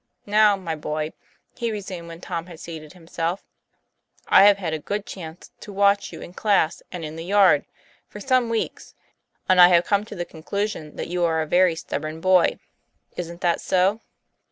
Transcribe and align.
Now, 0.25 0.55
my 0.55 0.75
boy, 0.75 1.13
"he 1.55 1.71
resumed 1.71 2.07
when 2.07 2.21
Tom 2.21 2.47
had 2.47 2.59
seated 2.59 2.93
himself,'' 2.93 3.43
I 4.27 4.45
have 4.45 4.57
had 4.57 4.73
a 4.73 4.79
good 4.79 5.05
chance 5.05 5.51
to 5.59 5.71
watch 5.71 6.11
you 6.11 6.21
in 6.21 6.33
class 6.33 6.81
and 6.91 7.05
in 7.05 7.17
the 7.17 7.23
yard, 7.23 7.65
for 8.07 8.19
some 8.19 8.49
weeks, 8.49 8.95
and 9.47 9.61
I 9.61 9.67
have 9.67 9.85
come 9.85 10.03
to 10.05 10.15
the 10.15 10.25
conclusion 10.25 10.95
that 10.95 11.09
you 11.09 11.23
are 11.23 11.43
a 11.43 11.45
very 11.45 11.75
stubborn 11.75 12.19
boy. 12.19 12.57
Isn't 13.15 13.41
that 13.41 13.61
so 13.61 14.01